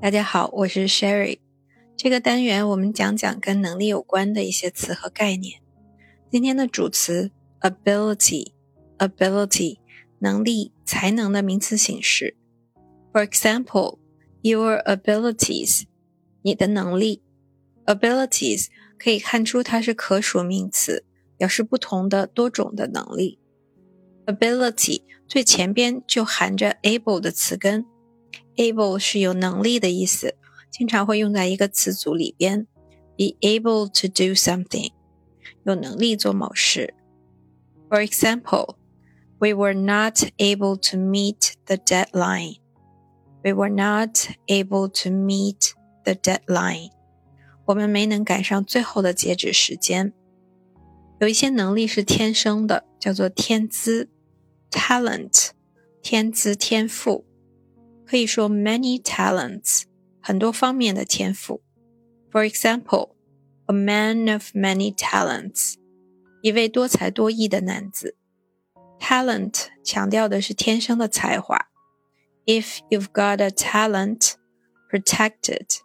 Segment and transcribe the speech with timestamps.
[0.00, 1.40] 大家好，我是 Sherry。
[1.96, 5.60] 这个单元我们讲讲跟能力有关的一些词和概念。
[6.30, 9.78] 今天的主词 ability，ability
[10.20, 12.36] 能力、才能的名词形式。
[13.12, 13.98] For example,
[14.40, 15.82] your abilities，
[16.42, 17.24] 你的能力。
[17.84, 21.04] abilities 可以看出它是可数名词，
[21.36, 23.40] 表示不同的多种的能力。
[24.26, 27.84] ability 最前边就含着 able 的词根
[28.58, 30.34] ，able 是有能力的意思，
[30.70, 32.66] 经常会用在一个词组里边
[33.16, 34.92] ，be able to do something，
[35.64, 36.92] 有能力做某事。
[37.88, 38.76] For example,
[39.38, 42.56] we were not able to meet the deadline.
[43.42, 45.72] We were not able to meet
[46.04, 46.90] the deadline.
[47.66, 50.12] 我们没能赶上最后的截止时间。
[51.20, 54.10] 有一些能力是天生的，叫做天资。
[54.70, 55.52] talent，
[56.02, 57.24] 天资天赋，
[58.07, 59.83] 可以说 many talents，
[60.21, 61.61] 很多方面的天赋。
[62.31, 63.11] For example,
[63.65, 65.75] a man of many talents，
[66.41, 68.17] 一位多才多艺的男子。
[68.99, 71.67] Talent 强调的是天生的才华。
[72.45, 74.33] If you've got a talent,
[74.91, 75.81] protect it。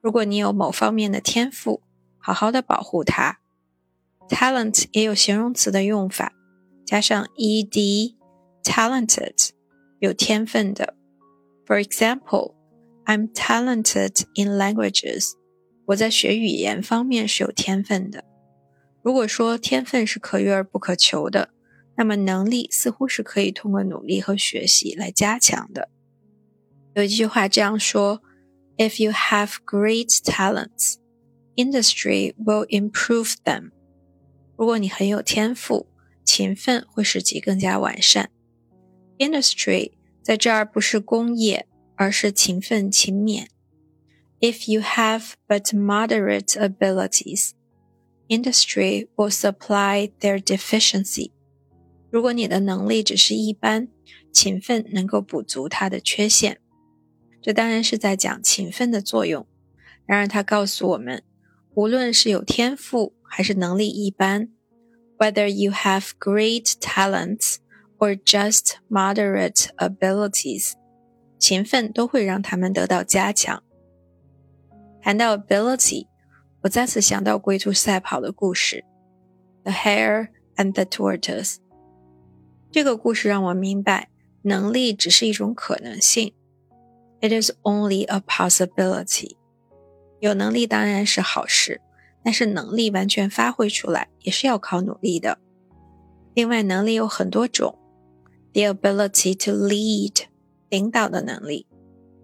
[0.00, 1.82] 如果你有某方面的天赋，
[2.18, 3.40] 好好的保护它。
[4.28, 6.32] Talent 也有形容词的用法。
[6.84, 8.10] 加上 ed，talented，
[9.98, 10.94] 有天分的。
[11.66, 12.54] For example,
[13.04, 15.32] I'm talented in languages。
[15.86, 18.24] 我在学语言方面是有天分的。
[19.02, 21.50] 如果说天分是可遇而不可求的，
[21.96, 25.88] 那么能力似乎是可以通过努力和学习来加强的。
[26.94, 28.22] 有一句话这样说：
[28.76, 30.96] If you have great talents,
[31.56, 33.70] industry will improve them。
[34.56, 35.88] 如果你很有天赋，
[36.24, 38.30] 勤奋会使其更加完善。
[39.18, 39.92] Industry
[40.23, 43.47] 在这儿不是工业，而是勤奋勤勉。
[44.39, 47.51] If you have but moderate abilities,
[48.29, 51.31] industry will supply their deficiency.
[52.09, 53.89] 如果你的能力只是一般，
[54.31, 56.59] 勤奋能够补足它的缺陷。
[57.41, 59.45] 这当然是在讲勤奋的作用。
[60.05, 61.21] 然而，它告诉我们，
[61.75, 64.49] 无论是有天赋还是能力一般。
[65.17, 67.57] whether you have great talents
[68.03, 70.73] or just moderate abilities，
[71.39, 73.63] 勤奋都会让他们得到加强。
[75.01, 76.07] 谈到 ability，
[76.63, 78.83] 我再次想到龟兔赛跑的故事
[79.63, 80.27] ，The Hare
[80.57, 81.57] and the Tortoise。
[82.69, 84.09] 这个故事让我明白，
[84.41, 86.33] 能力只是一种可能性
[87.21, 89.37] ，It is only a possibility。
[90.19, 91.79] 有能力当然是好事。
[92.25, 95.39] 但是能力完全发挥出来也是要靠努力的。
[96.33, 97.77] 另外，能力有很多种
[98.52, 100.24] ：the ability to lead，
[100.68, 101.66] 领导的能力；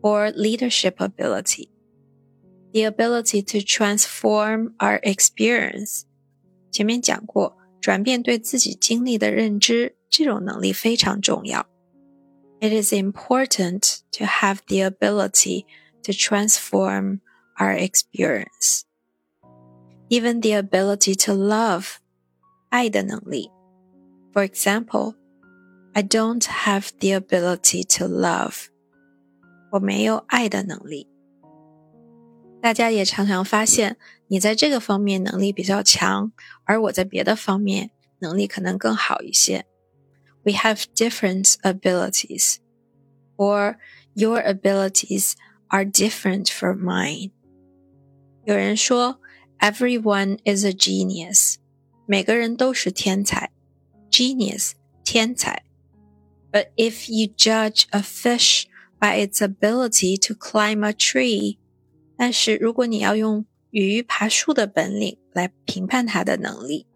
[0.00, 6.02] or leadership ability；the ability to transform our experience。
[6.70, 11.66] 前面讲过，转变对自己经历的认知，这种能力非常重要。
[12.60, 15.64] It is important to have the ability
[16.02, 17.20] to transform
[17.56, 18.82] our experience
[20.10, 21.98] even the ability to love,
[22.68, 23.50] 爱的能力.
[24.32, 25.14] For example,
[25.94, 28.66] I don't have the ability to love.
[29.72, 31.08] 我没有爱的能力。
[32.62, 33.96] 大家也常常发现，
[34.28, 36.32] 你在这个方面能力比较强，
[36.64, 39.66] 而我在别的方面能力可能更好一些。
[40.42, 42.56] We have different abilities,
[43.36, 43.76] or
[44.14, 45.32] your abilities
[45.68, 47.32] are different from mine.
[48.44, 49.20] 有人说。
[49.62, 51.56] Everyone is a genius.
[52.06, 53.50] 每个人都是天才，
[54.10, 54.70] genius
[55.04, 55.64] 天才。
[56.54, 58.64] But if you judge a fish
[58.98, 61.58] by its ability to climb a tree，
[62.16, 66.86] 但是如果你要用鱼爬树的本领来评判它的能力，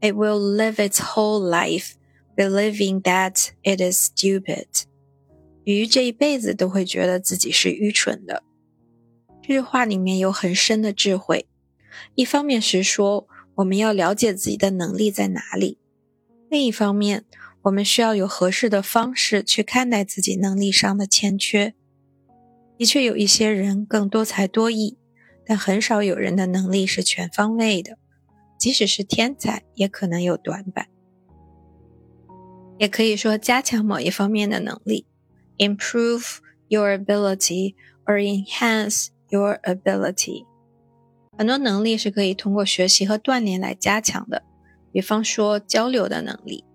[0.00, 1.94] it will live its whole life
[2.36, 4.84] believing that it is stupid。
[5.64, 8.44] 鱼这一辈子都会觉得自己是愚蠢的。
[9.42, 11.48] 这句话里面有很深的智慧。
[12.14, 13.26] 一方面是说
[13.56, 15.78] 我们要了解自己的能力在哪里，
[16.48, 17.24] 另一方面
[17.63, 21.73] 我们需要有合适的方式去看待自己能力上的欠缺。
[22.77, 24.97] 的确有一些人更多才多艺，
[25.45, 27.99] 但很少有人的能力是全方位的，
[28.57, 30.87] 即使是天才也可能有短板。
[32.79, 35.05] 也可以说加强某一方面的能力
[35.59, 36.37] ，improve
[36.67, 37.75] your ability
[38.05, 40.45] or enhance your ability。
[41.37, 44.41] 很多能力是可以通过学习和锻炼来加强的，
[44.91, 46.65] 比方说交流的能力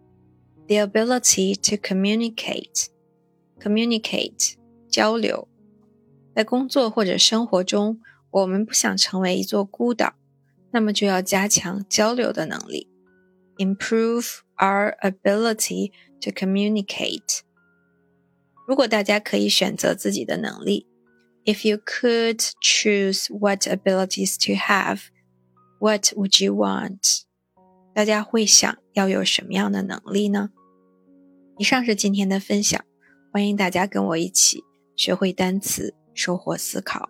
[0.67, 4.53] ，the ability to communicate，communicate
[4.89, 5.47] 交流
[6.35, 7.99] 在工作或者生活中，
[8.31, 10.13] 我们不想成为一座孤岛，
[10.71, 12.87] 那么就要加强交流的能力，
[13.57, 15.91] improve our ability
[16.21, 17.41] to communicate。
[18.67, 20.87] 如果大家可以选择自己的能力，
[21.43, 27.23] if you could choose what abilities to have，what would you want？
[27.93, 30.51] 大家会想要有什么样的能力呢？
[31.58, 32.84] 以上是今天的分享，
[33.32, 34.62] 欢迎大家跟我一起
[34.94, 37.08] 学会单词，收获思考。